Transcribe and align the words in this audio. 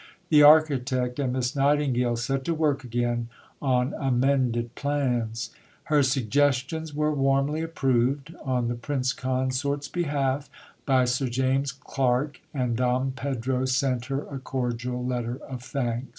The 0.29 0.41
architect 0.41 1.19
and 1.19 1.31
Miss 1.33 1.55
Nightingale 1.55 2.15
set 2.15 2.43
to 2.45 2.55
work 2.55 2.83
again 2.83 3.29
on 3.61 3.93
amended 3.93 4.73
plans. 4.73 5.51
Her 5.83 6.01
suggestions 6.01 6.91
were 6.91 7.13
warmly 7.13 7.61
approved, 7.61 8.33
on 8.43 8.67
the 8.67 8.73
Prince 8.73 9.13
Consort's 9.13 9.87
behalf, 9.87 10.49
by 10.87 11.05
Sir 11.05 11.27
James 11.27 11.71
Clark, 11.71 12.41
and 12.51 12.75
Dom 12.75 13.11
Pedro 13.15 13.65
sent 13.65 14.05
her 14.05 14.23
a 14.25 14.39
cordial 14.39 15.05
letter 15.05 15.37
of 15.47 15.61
thanks. 15.61 16.07